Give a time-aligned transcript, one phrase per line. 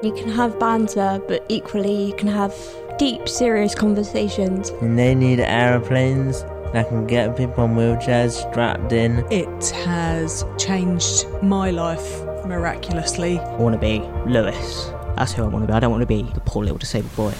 [0.00, 2.54] You can have banter, but equally you can have
[2.98, 4.70] deep, serious conversations.
[4.80, 6.42] And they need aeroplanes
[6.72, 9.24] that can get people in wheelchairs strapped in.
[9.30, 13.38] It has changed my life miraculously.
[13.38, 13.98] I want to be
[14.30, 14.92] Lewis.
[15.16, 15.72] That's who I want to be.
[15.72, 17.34] I don't want to be the poor little disabled boy.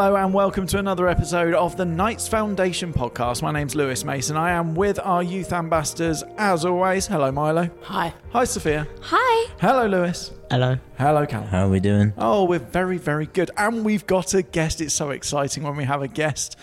[0.00, 3.42] Hello and welcome to another episode of the Knights Foundation podcast.
[3.42, 4.34] My name's Lewis Mason.
[4.34, 7.06] I am with our youth ambassadors as always.
[7.06, 7.68] Hello, Milo.
[7.82, 8.14] Hi.
[8.32, 8.88] Hi, Sophia.
[9.02, 9.52] Hi!
[9.60, 10.32] Hello, Lewis.
[10.50, 10.78] Hello.
[10.96, 11.48] Hello, Callum.
[11.48, 12.14] How are we doing?
[12.16, 13.50] Oh, we're very, very good.
[13.58, 14.80] And we've got a guest.
[14.80, 16.56] It's so exciting when we have a guest.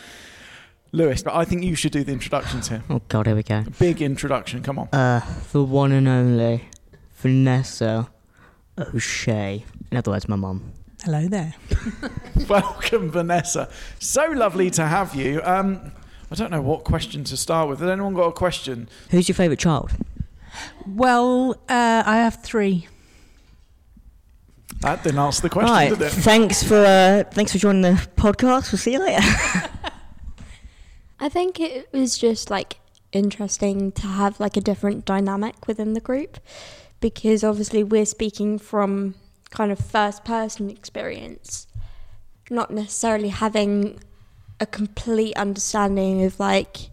[0.91, 2.81] Lewis, but I think you should do the introductions here.
[2.89, 3.63] Oh God, here we go.
[3.77, 4.63] Big introduction.
[4.63, 4.87] Come on.
[4.87, 6.69] Uh, the one and only
[7.17, 8.09] Vanessa
[8.79, 9.63] O'Shea.
[9.91, 10.73] In other words, my mum.
[11.07, 11.55] Hello there.
[12.49, 13.69] Welcome, Vanessa.
[13.97, 15.39] So lovely to have you.
[15.41, 15.93] Um,
[16.29, 17.79] I don't know what question to start with.
[17.79, 18.89] Has anyone got a question?
[19.09, 19.93] Who's your favourite child?
[20.85, 22.89] Well, uh, I have three.
[24.81, 25.89] That didn't answer the question, right.
[25.91, 26.09] did it?
[26.11, 28.73] Thanks for uh, thanks for joining the podcast.
[28.73, 29.21] We'll see you later.
[31.21, 32.81] I think it was just like
[33.13, 36.37] interesting to have like a different dynamic within the group
[36.99, 39.15] because obviously we're speaking from
[39.49, 41.67] kind of first person experience,
[42.49, 43.99] not necessarily having
[44.59, 46.89] a complete understanding of like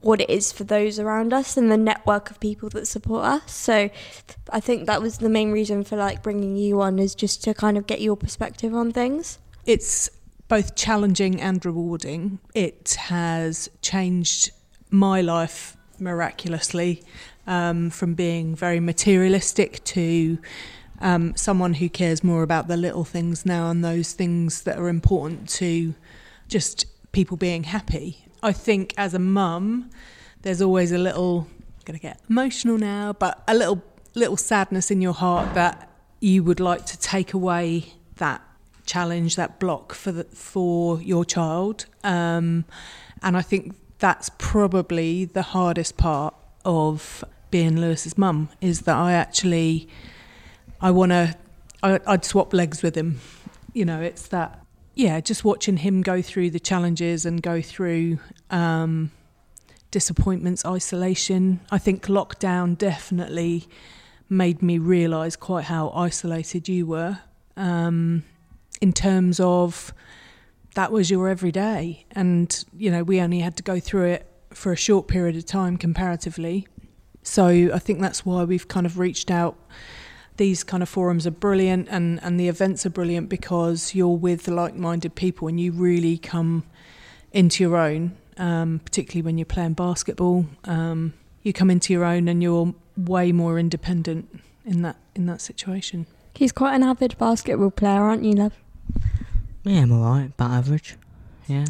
[0.00, 3.52] what it is for those around us and the network of people that support us.
[3.52, 3.90] So
[4.50, 7.54] I think that was the main reason for like bringing you on is just to
[7.54, 9.38] kind of get your perspective on things.
[9.66, 10.08] It's
[10.48, 12.38] both challenging and rewarding.
[12.54, 14.50] It has changed
[14.90, 17.02] my life miraculously
[17.46, 20.38] um, from being very materialistic to
[21.00, 24.88] um, someone who cares more about the little things now and those things that are
[24.88, 25.94] important to
[26.48, 28.26] just people being happy.
[28.42, 29.90] I think as a mum,
[30.42, 33.82] there's always a little, I'm going to get emotional now, but a little
[34.14, 35.88] little sadness in your heart that
[36.20, 38.42] you would like to take away that
[38.84, 41.86] challenge, that block for the, for your child.
[42.02, 42.64] Um,
[43.22, 46.34] and I think that's probably the hardest part
[46.64, 49.88] of being Lewis's mum is that I actually
[50.80, 51.34] I want to
[51.82, 53.20] I'd swap legs with him.
[53.72, 54.64] You know, it's that
[54.94, 58.18] yeah, just watching him go through the challenges and go through
[58.50, 59.10] um,
[59.90, 61.60] disappointments, isolation.
[61.70, 63.66] I think lockdown definitely
[64.28, 67.18] made me realise quite how isolated you were
[67.56, 68.24] um,
[68.80, 69.92] in terms of
[70.74, 74.72] that was your everyday, and you know we only had to go through it for
[74.72, 76.66] a short period of time comparatively.
[77.22, 79.56] So I think that's why we've kind of reached out
[80.40, 84.48] these kind of forums are brilliant and, and the events are brilliant because you're with
[84.48, 86.64] like minded people and you really come
[87.30, 90.46] into your own, um, particularly when you're playing basketball.
[90.64, 91.12] Um,
[91.42, 96.06] you come into your own and you're way more independent in that in that situation.
[96.34, 98.54] He's quite an avid basketball player, aren't you, love?
[99.64, 100.34] yeah, I'm alright.
[100.38, 100.96] but average.
[101.48, 101.66] Yeah.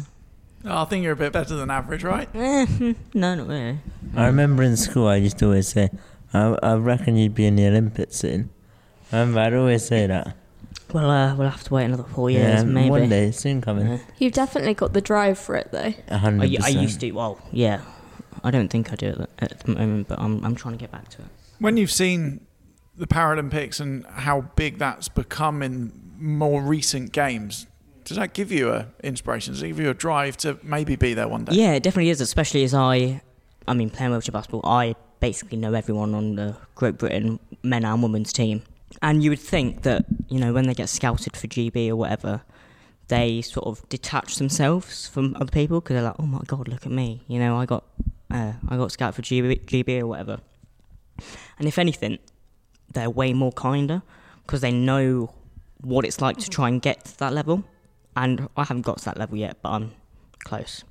[0.63, 2.29] Oh, I think you're a bit better than average, right?
[3.13, 3.79] No, not really.
[4.15, 5.89] I remember in school I used to always say,
[6.33, 8.49] I, I reckon you'd be in the Olympics soon.
[9.11, 10.35] I remember I'd always say that.
[10.93, 12.89] Well, uh, we'll have to wait another four years, yeah, maybe.
[12.89, 13.87] one day, it's soon coming.
[13.87, 13.97] Yeah.
[14.17, 15.93] You've definitely got the drive for it, though.
[16.09, 16.81] A hundred I, I percent.
[16.81, 17.11] used to.
[17.11, 17.81] Well, yeah.
[18.43, 20.91] I don't think I do it at the moment, but I'm I'm trying to get
[20.91, 21.27] back to it.
[21.59, 22.45] When you've seen
[22.97, 27.67] the Paralympics and how big that's become in more recent games,
[28.03, 29.53] does that give you a inspiration?
[29.53, 31.53] Does it give you a drive to maybe be there one day?
[31.55, 33.21] Yeah, it definitely is, especially as I,
[33.67, 38.01] I mean, playing wheelchair basketball, I basically know everyone on the Great Britain men and
[38.01, 38.63] women's team.
[39.01, 42.41] And you would think that, you know, when they get scouted for GB or whatever,
[43.07, 46.85] they sort of detach themselves from other people because they're like, oh my God, look
[46.85, 47.23] at me.
[47.27, 47.83] You know, I got,
[48.29, 50.39] uh, I got scouted for GB, GB or whatever.
[51.59, 52.19] And if anything,
[52.93, 54.01] they're way more kinder
[54.43, 55.33] because they know
[55.81, 57.63] what it's like to try and get to that level.
[58.15, 59.91] And I haven't got to that level yet, but I'm
[60.43, 60.83] close.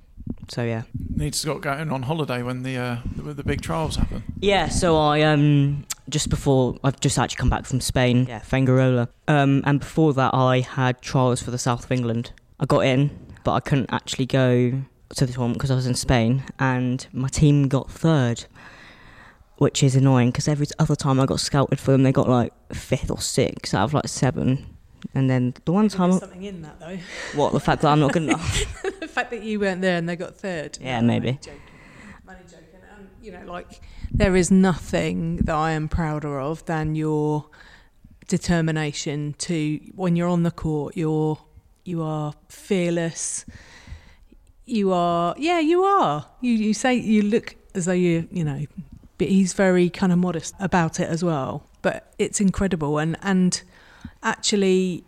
[0.49, 0.83] So yeah.
[1.15, 4.23] Needs to got going on holiday when the, uh, the the big trials happen.
[4.39, 9.09] Yeah, so I um just before I've just actually come back from Spain, yeah, Fuengirola.
[9.29, 12.33] Um, and before that I had trials for the south of England.
[12.59, 13.11] I got in,
[13.45, 14.83] but I couldn't actually go
[15.17, 18.45] to the tournament because I was in Spain, and my team got third,
[19.57, 22.53] which is annoying because every other time I got scouted for them, they got like
[22.73, 24.67] fifth or sixth out of like seven.
[25.15, 26.99] And then the one time, There's something in that though.
[27.35, 28.83] what the fact that I'm not good enough.
[29.01, 30.77] the fact that you weren't there and they got third.
[30.81, 31.33] Yeah, No, maybe.
[31.41, 31.61] joking.
[32.29, 32.67] I'm only joking.
[32.97, 33.81] Um, you know, like
[34.11, 37.47] there is nothing that I am prouder of than your
[38.29, 41.39] determination to when you're on the court you're
[41.85, 43.45] you are fearless.
[44.67, 46.27] You are yeah you are.
[46.41, 48.67] You you say you look as though you you know
[49.19, 51.63] but he's very kind of modest about it as well.
[51.83, 52.99] But it's incredible.
[52.99, 53.63] And and
[54.23, 55.05] actually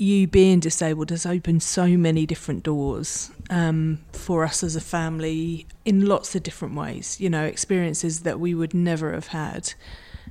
[0.00, 5.66] you being disabled has opened so many different doors um, for us as a family
[5.84, 9.74] in lots of different ways you know experiences that we would never have had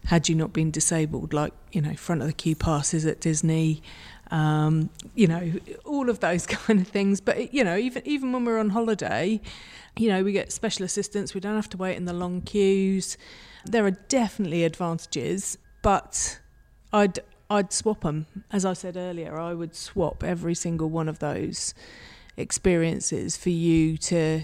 [0.06, 3.82] had you not been disabled like you know front of the queue passes at Disney
[4.32, 5.54] um, you know,
[5.86, 7.22] all of those kind of things.
[7.22, 9.42] But you know, even even when we're on holiday,
[9.98, 11.34] you know, we get special assistance.
[11.34, 13.18] We don't have to wait in the long queues.
[13.66, 16.40] There are definitely advantages, but
[16.94, 18.28] I'd I'd swap them.
[18.52, 21.74] As I said earlier, I would swap every single one of those
[22.38, 24.44] experiences for you to.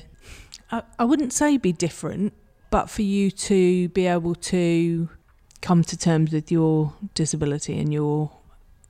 [0.71, 2.33] I, I wouldn't say be different,
[2.71, 5.09] but for you to be able to
[5.61, 8.31] come to terms with your disability and your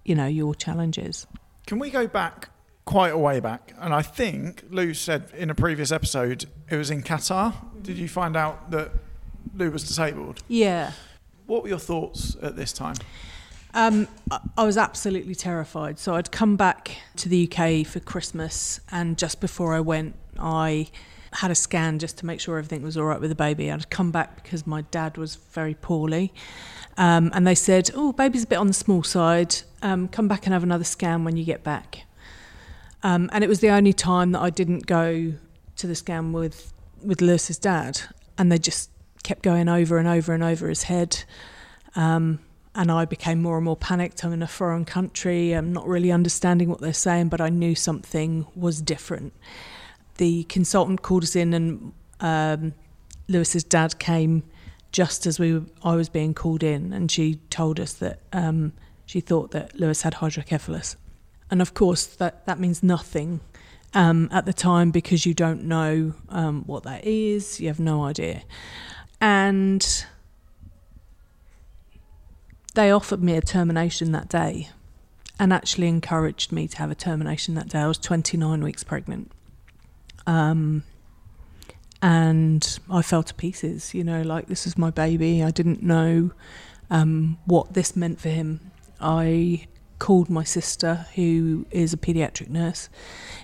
[0.03, 1.27] you know your challenges.
[1.67, 2.50] Can we go back
[2.85, 3.73] quite a way back?
[3.79, 7.53] And I think Lou said in a previous episode it was in Qatar.
[7.81, 8.91] Did you find out that
[9.56, 10.41] Lou was disabled?
[10.47, 10.91] Yeah.
[11.47, 12.95] What were your thoughts at this time?
[13.75, 14.07] Um,
[14.57, 16.00] I was absolutely terrified.
[16.00, 20.88] So I'd come back to the UK for Christmas, and just before I went, I
[21.33, 23.69] had a scan just to make sure everything was all right with the baby.
[23.69, 26.33] I'd come back because my dad was very poorly,
[26.98, 29.57] um, and they said, "Oh, baby's a bit on the small side.
[29.81, 32.06] Um, come back and have another scan when you get back."
[33.04, 35.33] Um, and it was the only time that I didn't go
[35.75, 36.72] to the scan with
[37.04, 38.04] with Lewis's dad,
[38.38, 38.89] and they just
[39.24, 41.25] kept going over and over and over his head.
[41.98, 42.39] Um,
[42.75, 44.24] and I became more and more panicked.
[44.24, 45.54] I'm in a foreign country.
[45.54, 49.33] I'm not really understanding what they're saying, but I knew something was different.
[50.18, 52.74] The consultant called us in, and um,
[53.27, 54.44] Lewis's dad came
[54.92, 58.74] just as we were, I was being called in, and she told us that um,
[59.06, 60.95] she thought that Lewis had hydrocephalus,
[61.51, 63.42] and of course that that means nothing
[63.94, 67.60] um, at the time because you don't know um, what that is.
[67.60, 68.44] You have no idea,
[69.19, 70.06] and
[72.75, 74.69] they offered me a termination that day,
[75.39, 77.80] and actually encouraged me to have a termination that day.
[77.80, 79.31] I was 29 weeks pregnant.
[80.27, 80.83] Um,
[82.01, 83.94] and I fell to pieces.
[83.94, 85.44] You know, like this is my baby.
[85.44, 86.31] I didn't know
[86.89, 88.72] um, what this meant for him.
[89.00, 89.68] I
[89.98, 92.89] called my sister, who is a paediatric nurse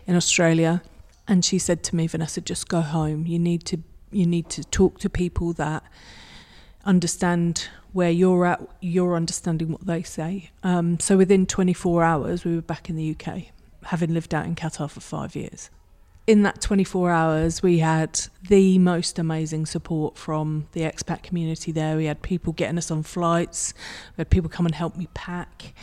[0.05, 0.83] in Australia,
[1.27, 3.25] and she said to me, "Vanessa, just go home.
[3.25, 3.79] You need to
[4.11, 5.83] you need to talk to people that
[6.85, 8.61] understand where you're at.
[8.79, 13.15] You're understanding what they say." Um, so within 24 hours, we were back in the
[13.15, 13.51] UK,
[13.83, 15.69] having lived out in Qatar for five years
[16.27, 21.97] in that 24 hours, we had the most amazing support from the expat community there.
[21.97, 23.73] We had people getting us on flights,
[24.15, 25.73] we had people come and help me pack.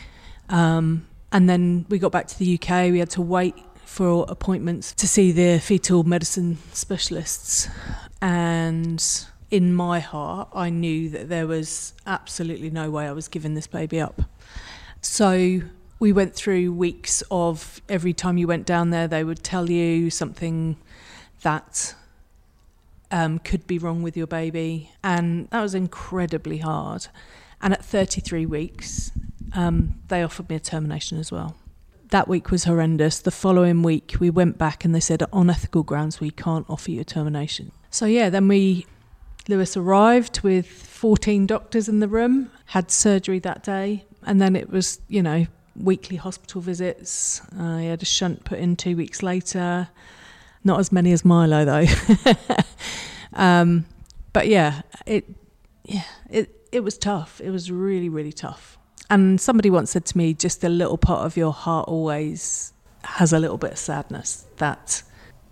[0.47, 3.55] Um, and then we got back to the UK, we had to wait
[3.85, 7.67] for appointments to see the fetal medicine specialists.
[8.21, 9.03] And
[9.51, 13.67] in my heart, I knew that there was absolutely no way I was giving this
[13.67, 14.21] baby up.
[15.01, 15.61] So
[15.99, 20.09] we went through weeks of every time you went down there, they would tell you
[20.09, 20.77] something
[21.41, 21.95] that
[23.11, 24.91] um, could be wrong with your baby.
[25.03, 27.07] And that was incredibly hard.
[27.61, 29.11] And at 33 weeks,
[29.53, 31.55] um, they offered me a termination as well.
[32.11, 33.19] That week was horrendous.
[33.19, 36.91] The following week, we went back and they said, on ethical grounds, we can't offer
[36.91, 37.71] you a termination.
[37.91, 38.85] So, yeah, then we,
[39.47, 44.05] Lewis arrived with 14 doctors in the room, had surgery that day.
[44.23, 47.41] And then it was, you know, weekly hospital visits.
[47.57, 49.89] I had a shunt put in two weeks later.
[50.63, 51.85] Not as many as Milo though.
[53.33, 53.85] um,
[54.33, 55.25] but yeah, it
[55.85, 57.39] yeah it it was tough.
[57.41, 58.77] It was really really tough.
[59.09, 63.33] And somebody once said to me, just a little part of your heart always has
[63.33, 65.01] a little bit of sadness that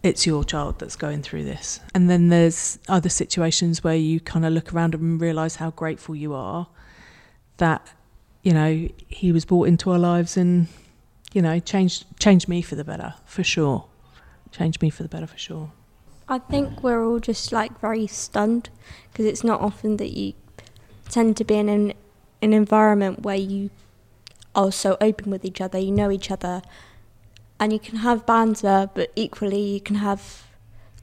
[0.07, 1.79] it's your child that's going through this.
[1.93, 6.15] And then there's other situations where you kind of look around and realize how grateful
[6.15, 6.67] you are
[7.57, 7.87] that
[8.47, 10.67] you know, he was brought into our lives and,
[11.33, 13.83] you know, changed changed me for the better, for sure.
[14.51, 15.73] Changed me for the better, for sure.
[16.29, 18.69] I think we're all just like very stunned
[19.11, 20.31] because it's not often that you
[21.09, 21.93] tend to be in an,
[22.41, 23.69] an environment where you
[24.55, 26.61] are so open with each other, you know each other,
[27.59, 30.47] and you can have banter, but equally you can have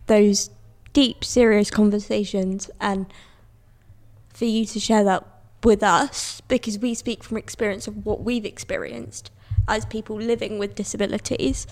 [0.06, 0.50] those
[0.92, 2.70] deep, serious conversations.
[2.80, 3.06] And
[4.28, 5.26] for you to share that
[5.62, 9.30] with us because we speak from experience of what we've experienced
[9.66, 11.66] as people living with disabilities.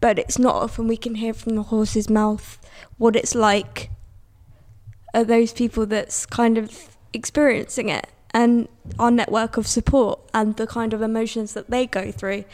[0.00, 2.58] But it's not often we can hear from the horse's mouth
[2.98, 3.90] what it's like
[5.12, 8.68] are those people that's kind of experiencing it and
[8.98, 12.44] our network of support and the kind of emotions that they go through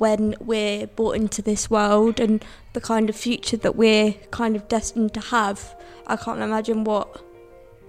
[0.00, 4.68] when we're brought into this world and the kind of future that we're kind of
[4.68, 5.76] destined to have.
[6.06, 7.22] I can't imagine what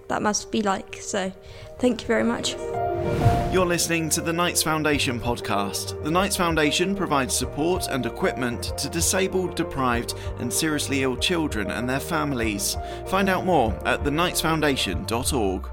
[0.09, 0.97] that must be like.
[1.01, 1.31] So,
[1.79, 2.55] thank you very much.
[3.51, 6.01] You're listening to the Knights Foundation podcast.
[6.03, 11.89] The Knights Foundation provides support and equipment to disabled, deprived, and seriously ill children and
[11.89, 12.77] their families.
[13.07, 15.69] Find out more at theknightsfoundation.org.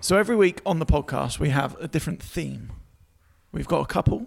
[0.00, 2.72] So every week on the podcast, we have a different theme.
[3.54, 4.26] We've got a couple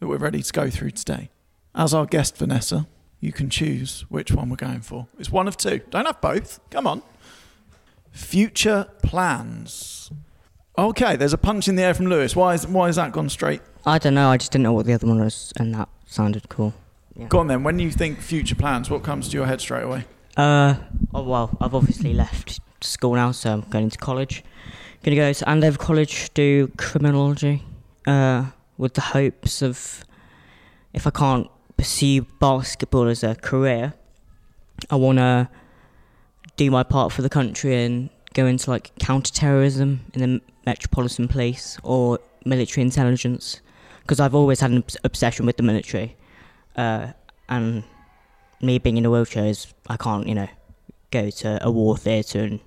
[0.00, 1.30] that we're ready to go through today.
[1.72, 2.88] As our guest, Vanessa,
[3.20, 5.06] you can choose which one we're going for.
[5.20, 5.82] It's one of two.
[5.90, 6.58] Don't have both.
[6.70, 7.02] Come on.
[8.10, 10.10] Future plans.
[10.76, 12.34] Okay, there's a punch in the air from Lewis.
[12.34, 13.60] Why is why has that gone straight?
[13.86, 14.30] I don't know.
[14.30, 16.74] I just didn't know what the other one was, and that sounded cool.
[17.28, 17.62] Go on then.
[17.62, 20.06] When you think future plans, what comes to your head straight away?
[20.36, 20.74] Uh,
[21.14, 24.42] oh well, I've obviously left school now, so I'm going to college.
[25.04, 27.62] Gonna go to Andover College, do criminology,
[28.08, 28.46] uh,
[28.78, 30.04] with the hopes of
[30.92, 33.94] if I can't pursue basketball as a career,
[34.90, 35.50] I wanna
[36.56, 41.78] do my part for the country and go into like counter-terrorism in the Metropolitan Police
[41.82, 43.60] or military intelligence,
[44.02, 46.16] because I've always had an obsession with the military,
[46.76, 47.08] uh,
[47.48, 47.84] and
[48.60, 50.48] me being in a wheelchair is I can't, you know,
[51.10, 52.60] go to a war theatre and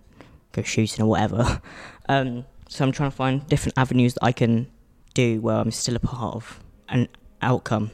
[0.52, 1.62] go shooting or whatever.
[2.12, 4.66] Um, so I'm trying to find different avenues that I can
[5.14, 7.08] do where I'm still a part of an
[7.42, 7.92] outcome.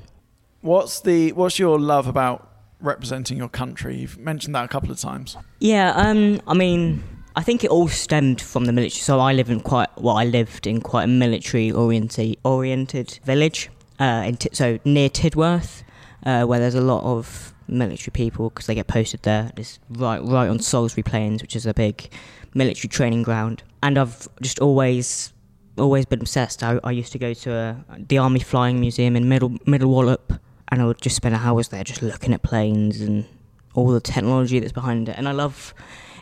[0.61, 3.97] What's the what's your love about representing your country?
[3.97, 5.37] You've mentioned that a couple of times.
[5.59, 7.03] Yeah, um, I mean,
[7.35, 8.99] I think it all stemmed from the military.
[8.99, 13.69] So I live in quite, well, I lived in quite a military oriented oriented village,
[13.99, 15.83] uh, in Ti- so near Tidworth,
[16.25, 19.51] uh, where there's a lot of military people because they get posted there.
[19.57, 22.09] It's right, right on Salisbury Plains, which is a big
[22.53, 23.63] military training ground.
[23.83, 25.33] And I've just always,
[25.77, 26.63] always been obsessed.
[26.63, 30.33] I, I used to go to a, the Army Flying Museum in Middle Middle Wallop,
[30.69, 33.25] and I would just spend hours there just looking at planes and
[33.73, 35.17] all the technology that's behind it.
[35.17, 35.73] And I love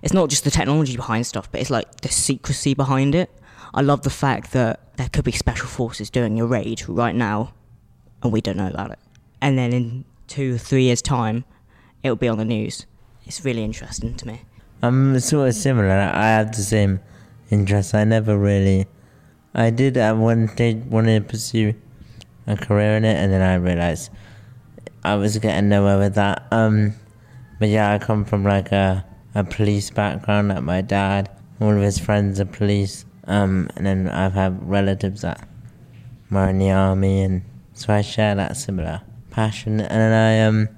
[0.02, 3.32] it's not just the technology behind stuff, but it's like the secrecy behind it.
[3.74, 7.54] I love the fact that there could be special forces doing a raid right now,
[8.22, 9.00] and we don't know about it.
[9.42, 11.46] And then in two or three years' time,
[12.04, 12.86] it'll be on the news.
[13.26, 14.42] It's really interesting to me.
[14.82, 15.90] Um, I'm sort of similar.
[15.90, 17.00] I have the same
[17.50, 17.94] interests.
[17.94, 18.88] I never really.
[19.56, 21.76] I did at one stage want to pursue
[22.48, 24.10] a career in it, and then I realized
[25.04, 26.48] I was getting nowhere with that.
[26.52, 26.94] Um,
[27.60, 29.06] but yeah, I come from like a
[29.36, 30.50] a police background.
[30.50, 31.30] Like my dad,
[31.60, 33.06] all of his friends are police.
[33.26, 35.48] Um, and then I've had relatives that
[36.30, 37.44] were in the army, and
[37.74, 39.80] so I share that similar passion.
[39.80, 40.70] And then I um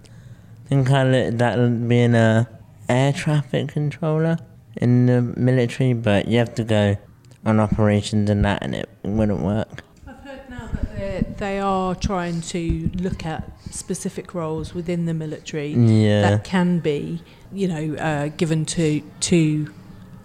[0.68, 2.48] think I looked at being a
[2.90, 4.38] air traffic controller
[4.78, 6.98] in the military, but you have to go
[7.46, 9.84] on operations and that, and it wouldn't work.
[10.08, 10.96] I've heard now that
[11.38, 16.22] they're- trying to look at specific roles within the military Yeah.
[16.22, 17.22] that can be,
[17.54, 19.72] you know, uh, given to to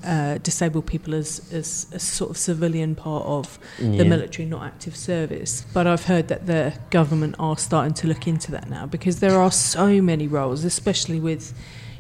[0.02, 4.96] uh, disabled people as, as a sort of civilian part of the military, not active
[4.96, 5.66] service.
[5.74, 9.38] But I've heard that the government are starting to look into that now because there
[9.38, 11.52] are so many roles, especially with,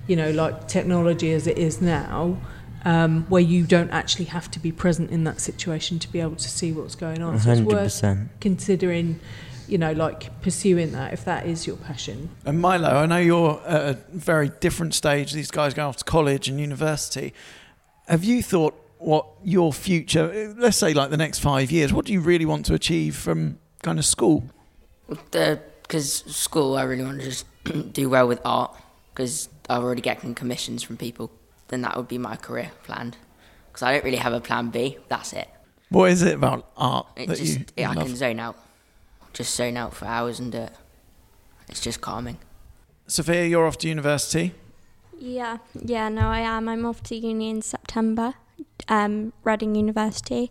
[0.06, 2.38] you know, like technology as it is now.
[2.82, 6.36] Um, where you don't actually have to be present in that situation to be able
[6.36, 7.38] to see what's going on.
[7.38, 9.20] So it's hundred worth considering,
[9.68, 12.30] you know, like pursuing that if that is your passion.
[12.46, 15.32] And Milo, I know you're at a very different stage.
[15.32, 17.34] These guys going off to college and university.
[18.08, 22.12] Have you thought what your future, let's say like the next five years, what do
[22.12, 24.44] you really want to achieve from kind of school?
[25.08, 27.46] Because school, I really want to just
[27.92, 28.76] do well with art
[29.12, 31.30] because I already getting commissions from people.
[31.70, 33.16] Then that would be my career planned.
[33.68, 34.98] Because I don't really have a plan B.
[35.08, 35.48] That's it.
[35.88, 38.06] What is it about art It that just you yeah, I love?
[38.06, 38.56] can zone out,
[39.32, 40.72] just zone out for hours and do it.
[41.68, 42.38] It's just calming.
[43.06, 44.52] Sophia, you're off to university.
[45.18, 46.68] Yeah, yeah, no, I am.
[46.68, 48.34] I'm off to uni in September,
[48.88, 50.50] um, Reading University,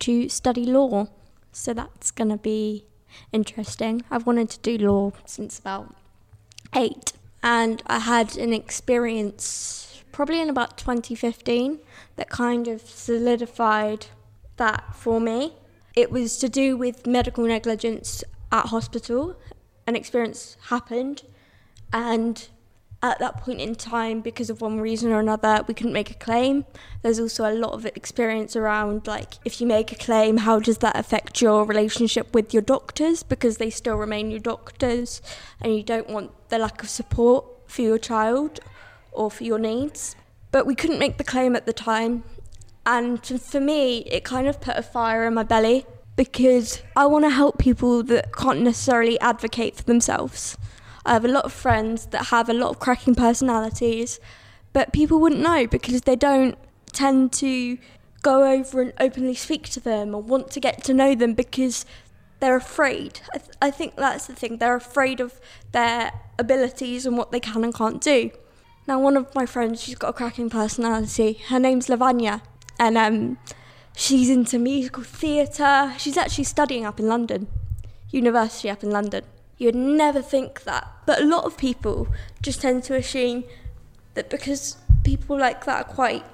[0.00, 1.08] to study law.
[1.52, 2.84] So that's going to be
[3.32, 4.02] interesting.
[4.10, 5.94] I've wanted to do law since about
[6.74, 7.12] eight,
[7.42, 11.78] and I had an experience probably in about 2015
[12.16, 14.06] that kind of solidified
[14.56, 15.54] that for me.
[15.96, 19.36] It was to do with medical negligence at hospital.
[19.86, 21.22] An experience happened,
[21.92, 22.48] and
[23.02, 26.14] at that point in time, because of one reason or another, we couldn't make a
[26.14, 26.66] claim.
[27.02, 30.78] There's also a lot of experience around, like, if you make a claim, how does
[30.78, 33.22] that affect your relationship with your doctors?
[33.22, 35.22] Because they still remain your doctors,
[35.60, 38.60] and you don't want the lack of support for your child
[39.12, 40.16] or for your needs.
[40.52, 42.24] But we couldn't make the claim at the time,
[42.86, 45.86] And for me, it kind of put a fire in my belly
[46.16, 50.56] because I want to help people that can't necessarily advocate for themselves.
[51.04, 54.20] I have a lot of friends that have a lot of cracking personalities,
[54.72, 56.58] but people wouldn't know because they don't
[56.92, 57.78] tend to
[58.22, 61.86] go over and openly speak to them or want to get to know them because
[62.40, 63.20] they're afraid.
[63.34, 64.58] I, th- I think that's the thing.
[64.58, 65.40] They're afraid of
[65.72, 68.30] their abilities and what they can and can't do.
[68.86, 71.40] Now, one of my friends, she's got a cracking personality.
[71.48, 72.40] Her name's Lavanya,
[72.78, 73.38] and um,
[73.94, 75.94] she's into musical theatre.
[75.98, 77.46] She's actually studying up in London,
[78.10, 79.24] university up in London.
[79.58, 82.08] You'd never think that, but a lot of people
[82.40, 83.44] just tend to assume
[84.14, 86.24] that because people like that are quite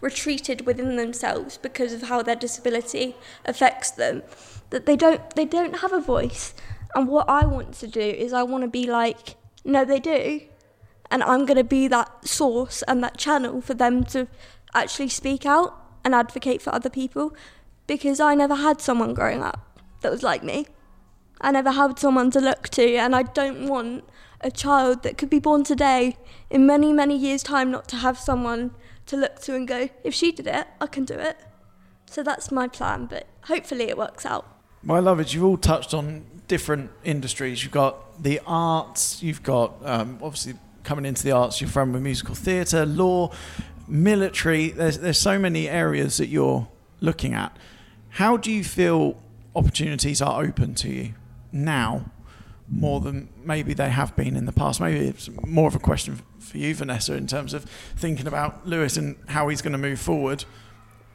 [0.00, 4.22] retreated within themselves because of how their disability affects them,
[4.70, 6.54] that they don't they don't have a voice.
[6.94, 10.42] And what I want to do is I want to be like, no, they do,
[11.12, 14.26] and I'm going to be that source and that channel for them to
[14.74, 17.36] actually speak out and advocate for other people,
[17.86, 20.66] because I never had someone growing up that was like me.
[21.40, 24.04] I never had someone to look to, and I don't want
[24.40, 26.16] a child that could be born today
[26.50, 28.72] in many, many years' time not to have someone
[29.06, 31.36] to look to and go, if she did it, I can do it.
[32.06, 34.46] So that's my plan, but hopefully it works out.
[34.82, 35.34] My I love it.
[35.34, 37.62] You've all touched on different industries.
[37.62, 40.54] You've got the arts, you've got um, obviously
[40.84, 43.32] coming into the arts, you're from with musical theatre, law,
[43.88, 44.70] military.
[44.70, 46.68] There's, there's so many areas that you're
[47.00, 47.56] looking at.
[48.10, 49.20] How do you feel
[49.54, 51.14] opportunities are open to you?
[51.52, 52.10] now
[52.68, 54.80] more than maybe they have been in the past.
[54.80, 57.64] Maybe it's more of a question for you, Vanessa, in terms of
[57.96, 60.44] thinking about Lewis and how he's going to move forward.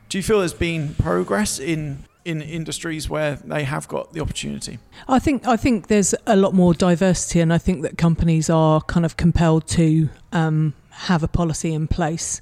[0.08, 4.80] Do you feel there's been progress in in industries where they have got the opportunity?
[5.08, 8.82] I think I think there's a lot more diversity, and I think that companies are
[8.82, 12.42] kind of compelled to um, have a policy in place.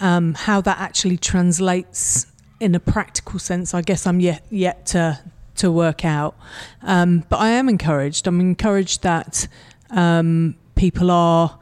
[0.00, 2.26] Um, how that actually translates
[2.60, 5.20] in a practical sense, I guess I'm yet yet to
[5.56, 6.36] to work out.
[6.82, 8.26] Um, but I am encouraged.
[8.28, 9.48] I'm encouraged that
[9.90, 11.58] um, people are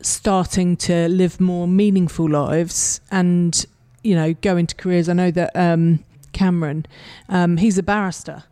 [0.00, 3.64] starting to live more meaningful lives and
[4.02, 5.10] you know go into careers.
[5.10, 6.86] I know that um, Cameron,
[7.28, 8.44] um, he's a barrister.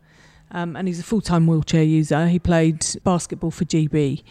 [0.53, 2.27] Um, and he's a full-time wheelchair user.
[2.27, 4.21] He played basketball for GB.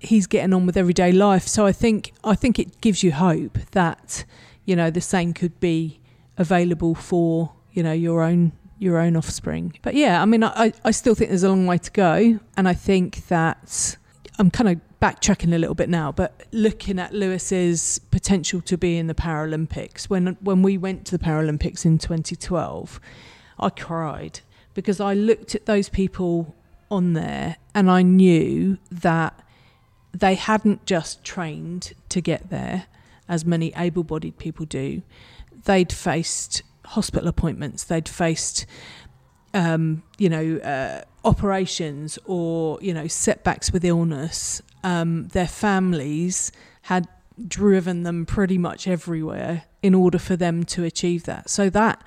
[0.00, 1.48] He's getting on with everyday life.
[1.48, 4.26] So I think I think it gives you hope that
[4.66, 5.98] you know the same could be
[6.36, 9.78] available for you know your own your own offspring.
[9.80, 12.40] But yeah, I mean, I, I still think there's a long way to go.
[12.56, 13.96] And I think that
[14.38, 18.96] I'm kind of backtracking a little bit now, but looking at Lewis's potential to be
[18.96, 23.00] in the Paralympics, when, when we went to the Paralympics in 2012,
[23.58, 24.40] I cried
[24.74, 26.54] because I looked at those people
[26.88, 29.38] on there and I knew that
[30.12, 32.86] they hadn't just trained to get there,
[33.28, 35.02] as many able bodied people do.
[35.64, 37.82] They'd faced hospital appointments.
[37.84, 38.66] They'd faced,
[39.52, 44.60] um, you know, uh, operations or you know setbacks with illness.
[44.84, 47.08] Um, their families had
[47.46, 51.50] driven them pretty much everywhere in order for them to achieve that.
[51.50, 52.02] So that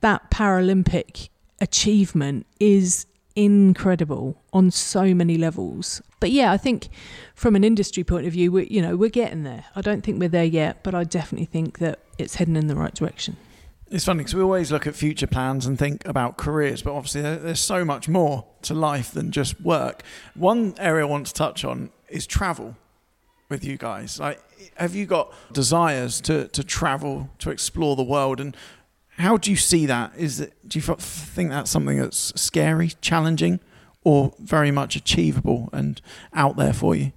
[0.00, 1.28] that Paralympic
[1.60, 6.02] achievement is incredible on so many levels.
[6.20, 6.88] But yeah, I think
[7.34, 9.64] from an industry point of view, we you know we're getting there.
[9.74, 12.76] I don't think we're there yet, but I definitely think that it's heading in the
[12.76, 13.36] right direction.
[13.94, 17.22] It's funny because we always look at future plans and think about careers, but obviously
[17.22, 20.02] there's so much more to life than just work.
[20.34, 22.76] One area I want to touch on is travel
[23.48, 24.18] with you guys.
[24.18, 24.42] Like,
[24.74, 28.40] have you got desires to, to travel, to explore the world?
[28.40, 28.56] And
[29.10, 30.10] how do you see that?
[30.16, 33.60] Is it, do you think that's something that's scary, challenging,
[34.02, 36.00] or very much achievable and
[36.32, 37.12] out there for you?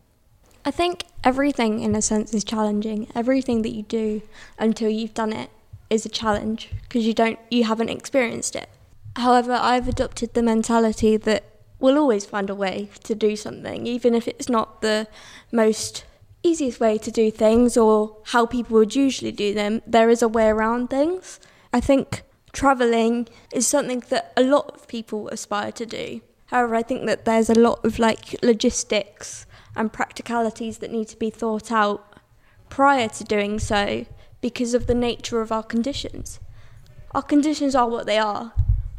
[0.63, 3.07] I think everything, in a sense, is challenging.
[3.15, 4.21] Everything that you do
[4.59, 5.49] until you've done it
[5.89, 8.69] is a challenge because you don't you haven't experienced it.
[9.15, 11.43] However, I've adopted the mentality that
[11.79, 15.07] we'll always find a way to do something, even if it's not the
[15.51, 16.05] most
[16.43, 19.81] easiest way to do things or how people would usually do them.
[19.85, 21.39] There is a way around things.
[21.73, 22.23] I think
[22.53, 26.21] traveling is something that a lot of people aspire to do.
[26.47, 29.45] However, I think that there's a lot of like logistics
[29.75, 32.03] and practicalities that need to be thought out
[32.69, 34.05] prior to doing so
[34.47, 36.39] because of the nature of our conditions.
[37.11, 38.53] Our conditions are what they are.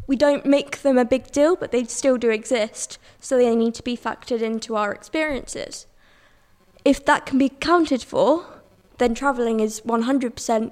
[0.06, 3.74] We don't make them a big deal, but they still do exist, so they need
[3.76, 5.86] to be factored into our experiences.
[6.84, 8.44] If that can be accounted for,
[8.98, 10.70] then travelling is 100%,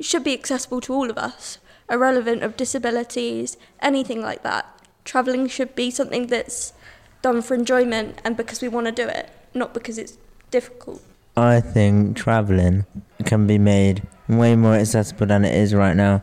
[0.00, 1.58] should be accessible to all of us,
[1.90, 4.64] irrelevant of disabilities, anything like that.
[5.04, 6.72] Travelling should be something that's
[7.20, 10.16] done for enjoyment and because we want to do it, not because it's
[10.50, 11.02] difficult.
[11.40, 12.86] I think traveling
[13.24, 16.22] can be made way more accessible than it is right now.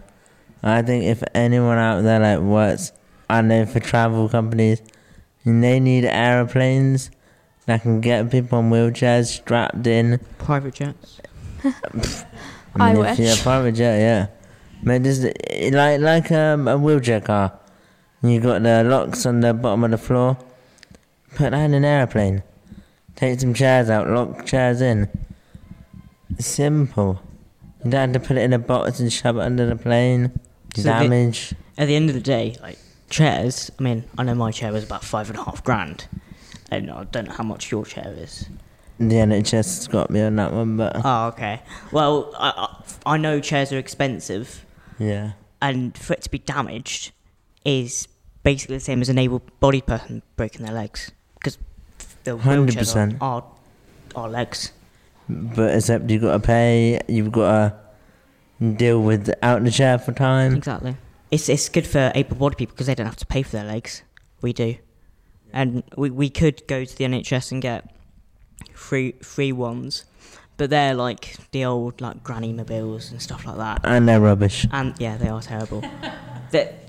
[0.63, 2.91] I think if anyone out there like works,
[3.29, 4.81] I know for travel companies,
[5.43, 7.11] and they need aeroplanes
[7.65, 10.19] that can get people in wheelchairs strapped in.
[10.37, 11.21] Private jets.
[12.75, 13.19] I mean, if wish.
[13.19, 14.27] you're private jet, yeah.
[14.83, 17.59] But just like like um, a wheelchair car,
[18.21, 20.37] you got the locks on the bottom of the floor.
[21.35, 22.43] Put that in an airplane.
[23.15, 25.09] Take some chairs out, lock chairs in.
[26.39, 27.21] Simple.
[27.83, 30.31] You don't have to put it in a box and shove it under the plane.
[30.75, 31.53] So the- Damage.
[31.77, 32.77] At the end of the day, like
[33.09, 33.69] chairs.
[33.79, 36.07] I mean, I know my chair was about five and a half grand,
[36.71, 38.49] and I don't know how much your chair is.
[38.97, 41.61] The NHS has got me on that one, but Oh, okay.
[41.91, 42.49] Well, I,
[43.05, 44.65] I, I know chairs are expensive,
[44.97, 45.33] yeah.
[45.61, 47.11] and for it to be damaged
[47.65, 48.07] is
[48.43, 51.57] basically the same as an able-bodied person breaking their legs because
[52.25, 53.17] the wheelchairs are, 100%.
[53.21, 53.43] are,
[54.15, 54.71] are legs.
[55.29, 57.49] But except you've got to pay, you've got
[58.59, 60.55] to deal with out in the chair for time.
[60.55, 60.97] Exactly.
[61.31, 64.03] It's it's good for able-bodied people because they don't have to pay for their legs.
[64.41, 64.75] We do,
[65.51, 67.95] and we we could go to the NHS and get
[68.73, 70.05] free free ones,
[70.57, 73.81] but they're like the old like granny mobiles and stuff like that.
[73.83, 74.67] And they're rubbish.
[74.71, 75.81] And yeah, they are terrible.
[76.51, 76.85] that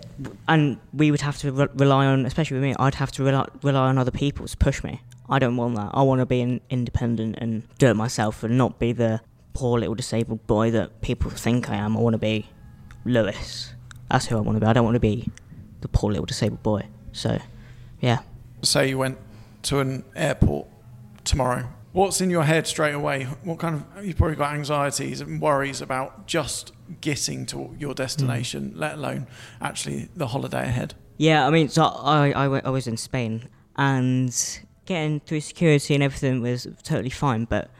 [0.48, 3.46] and we would have to re- rely on, especially with me, I'd have to rely,
[3.62, 5.00] rely on other people to push me.
[5.28, 5.90] I don't want that.
[5.92, 9.20] I want to be in, independent and do it myself and not be the
[9.54, 11.96] poor little disabled boy that people think I am.
[11.96, 12.46] I want to be
[13.04, 13.74] Lewis.
[14.10, 14.66] That's who I want to be.
[14.66, 15.28] I don't want to be
[15.80, 16.86] the poor little disabled boy.
[17.12, 17.38] So,
[18.00, 18.20] yeah.
[18.62, 19.18] Say you went
[19.62, 20.68] to an airport
[21.24, 21.68] tomorrow.
[21.92, 23.24] What's in your head straight away?
[23.42, 28.72] What kind of you've probably got anxieties and worries about just getting to your destination,
[28.74, 28.78] mm.
[28.78, 29.26] let alone
[29.60, 30.94] actually the holiday ahead.
[31.16, 36.02] Yeah, I mean, so I, I, I was in Spain and getting through security and
[36.02, 37.70] everything was totally fine, but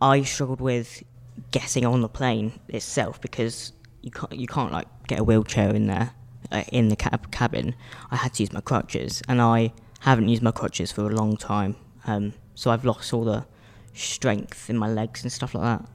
[0.00, 1.02] I struggled with
[1.50, 5.86] getting on the plane itself because you can't, you can't like get a wheelchair in
[5.86, 6.12] there,
[6.52, 7.74] uh, in the cab- cabin.
[8.10, 11.36] I had to use my crutches and I haven't used my crutches for a long
[11.36, 11.76] time.
[12.06, 13.46] Um, so I've lost all the
[13.94, 15.88] strength in my legs and stuff like that.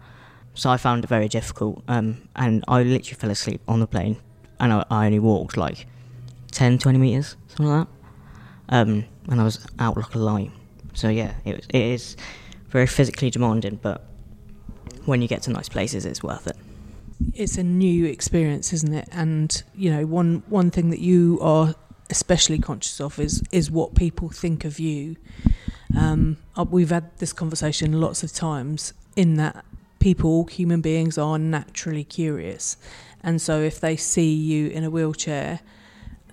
[0.53, 4.17] So I found it very difficult, um, and I literally fell asleep on the plane,
[4.57, 5.85] and I, I only walked like
[6.51, 8.77] 10, 20 meters, something like that.
[8.77, 10.51] Um, and I was out like a light.
[10.93, 12.17] So yeah, it, was, it is
[12.69, 14.05] very physically demanding, but
[15.05, 16.57] when you get to nice places, it's worth it.
[17.33, 19.07] it's a new experience, isn't it?
[19.11, 21.75] And you know, one one thing that you are
[22.09, 25.15] especially conscious of is is what people think of you.
[25.97, 28.93] Um, uh, we've had this conversation lots of times.
[29.15, 29.63] In that,
[29.99, 32.77] people, human beings, are naturally curious,
[33.23, 35.61] and so if they see you in a wheelchair,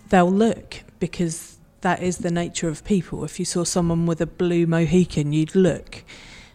[0.08, 1.51] they'll look because
[1.82, 3.24] that is the nature of people.
[3.24, 6.04] If you saw someone with a blue Mohican, you'd look.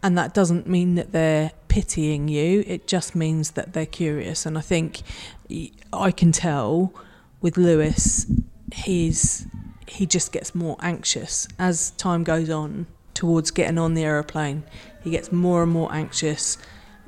[0.03, 4.45] And that doesn't mean that they're pitying you, it just means that they're curious.
[4.45, 5.01] And I think
[5.93, 6.93] I can tell
[7.41, 8.25] with Lewis,
[8.73, 9.45] he's
[9.87, 14.63] he just gets more anxious as time goes on towards getting on the aeroplane.
[15.03, 16.57] He gets more and more anxious.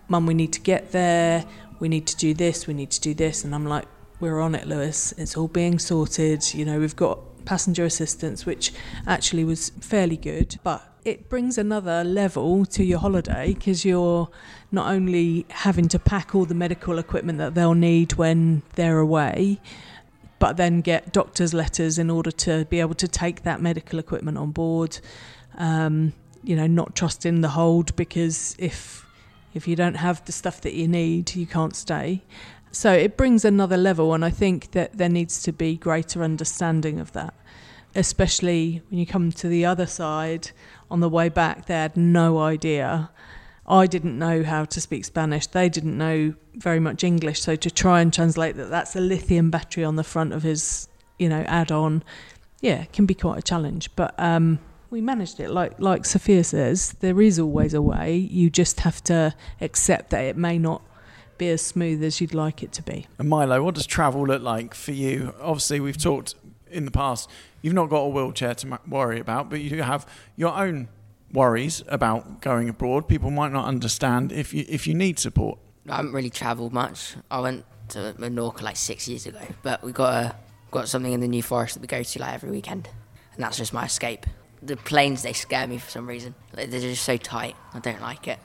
[0.08, 1.45] Mum, we need to get there.
[1.79, 2.67] We need to do this.
[2.67, 3.43] We need to do this.
[3.43, 3.86] And I'm like,
[4.19, 5.13] we're on it, Lewis.
[5.17, 6.53] It's all being sorted.
[6.53, 8.73] You know, we've got passenger assistance, which
[9.08, 14.30] actually was fairly good, but it brings another level to your holiday because you're
[14.71, 19.60] not only having to pack all the medical equipment that they'll need when they're away,
[20.39, 24.38] but then get doctor's letters in order to be able to take that medical equipment
[24.38, 24.99] on board.
[25.58, 29.06] Um, you know, not trusting the hold because if
[29.54, 32.21] if you don't have the stuff that you need, you can't stay.
[32.71, 36.99] So it brings another level, and I think that there needs to be greater understanding
[36.99, 37.34] of that,
[37.95, 40.51] especially when you come to the other side.
[40.91, 43.10] On the way back, they had no idea.
[43.67, 45.47] I didn't know how to speak Spanish.
[45.47, 47.41] They didn't know very much English.
[47.41, 50.88] So to try and translate that that's a lithium battery on the front of his,
[51.19, 52.03] you know, add-on,
[52.62, 53.89] yeah, can be quite a challenge.
[53.95, 55.51] But um, we managed it.
[55.51, 58.15] Like like Sophia says, there is always a way.
[58.15, 60.82] You just have to accept that it may not
[61.39, 63.08] be as smooth as you'd like it to be.
[63.17, 65.34] And Milo, what does travel look like for you?
[65.41, 66.36] Obviously, we've talked
[66.69, 67.30] in the past.
[67.62, 70.88] You've not got a wheelchair to worry about, but you do have your own
[71.34, 73.08] worries about going abroad.
[73.08, 75.58] People might not understand if you if you need support.
[75.89, 77.15] I haven't really travelled much.
[77.32, 80.36] I went to Menorca like six years ago, but we got a
[80.71, 82.88] got something in the New Forest that we go to like every weekend,
[83.34, 84.25] and that's just my escape.
[84.62, 86.36] The planes they scare me for some reason.
[86.54, 87.56] Like, they're just so tight.
[87.73, 88.39] I don't like it.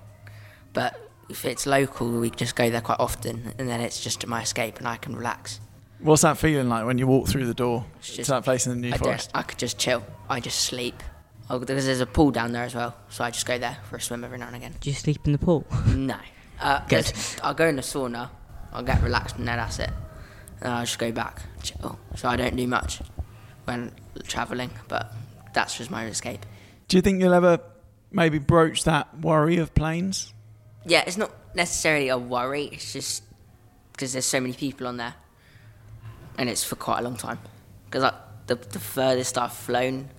[0.73, 4.43] But if it's local, we just go there quite often, and then it's just my
[4.43, 5.61] escape, and I can relax.
[6.01, 8.73] What's that feeling like when you walk through the door It's to that place in
[8.75, 9.31] the New I, don't, Forest?
[9.35, 10.05] I could just chill.
[10.29, 11.03] I just sleep.
[11.49, 13.97] Oh, because there's a pool down there as well, so I just go there for
[13.97, 14.75] a swim every now and again.
[14.81, 15.67] Do you sleep in the pool?
[15.95, 16.17] No.
[16.61, 17.13] Uh, Good.
[17.43, 18.31] I'll go in the sauna,
[18.73, 19.91] I'll get relaxed and then that's it.
[20.61, 21.99] And I'll just go back, chill.
[22.17, 23.01] So I don't do much
[23.65, 23.93] when
[24.27, 25.13] travelling, but
[25.53, 26.47] that's just my escape.
[26.89, 27.61] Do you think you'll ever
[28.13, 30.33] maybe broach that worry of planes?
[30.87, 32.65] Yeah, it's not necessarily a worry.
[32.65, 33.23] It's just
[33.93, 35.15] because there's so many people on there,
[36.37, 37.39] and it's for quite a long time.
[37.87, 38.15] Because like,
[38.47, 40.11] the the furthest I've flown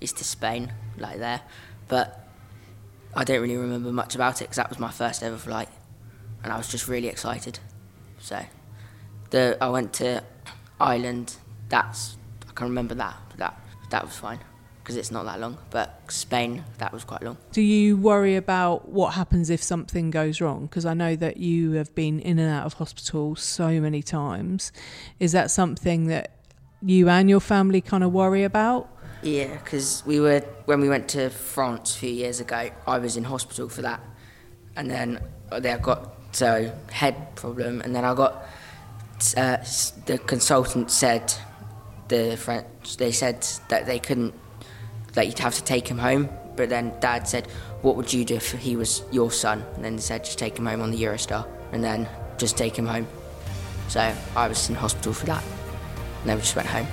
[0.00, 1.40] is to Spain, like there,
[1.88, 2.28] but
[3.14, 5.68] I don't really remember much about it because that was my first ever flight,
[6.42, 7.58] and I was just really excited.
[8.18, 8.44] So,
[9.30, 10.22] the I went to
[10.78, 11.36] Ireland.
[11.70, 12.16] That's
[12.48, 13.16] I can remember that.
[13.38, 13.58] That
[13.90, 14.40] that was fine
[14.84, 15.56] because it's not that long.
[15.70, 17.38] But Spain, that was quite long.
[17.52, 20.66] Do you worry about what happens if something goes wrong?
[20.66, 24.72] Because I know that you have been in and out of hospital so many times.
[25.18, 26.32] Is that something that
[26.82, 28.90] you and your family kind of worry about?
[29.22, 32.70] Yeah, because we were when we went to France a few years ago.
[32.86, 34.02] I was in hospital for that,
[34.76, 35.18] and then
[35.50, 38.44] I got so head problem, and then I got
[39.34, 39.56] uh,
[40.04, 41.32] the consultant said
[42.08, 44.34] the French they said that they couldn't
[45.14, 46.28] that you'd have to take him home.
[46.56, 47.48] But then Dad said,
[47.82, 50.56] "What would you do if he was your son?" And then they said, "Just take
[50.58, 53.06] him home on the Eurostar, and then just take him home."
[53.88, 55.42] So I was in hospital for that,
[56.20, 56.86] and then we just went home.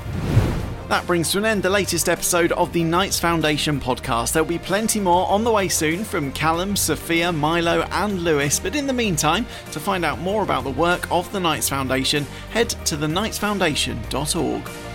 [0.89, 4.33] That brings to an end the latest episode of the Knights Foundation podcast.
[4.33, 8.59] There'll be plenty more on the way soon from Callum, Sophia, Milo, and Lewis.
[8.59, 12.27] But in the meantime, to find out more about the work of the Knights Foundation,
[12.49, 14.90] head to theknightsfoundation.org.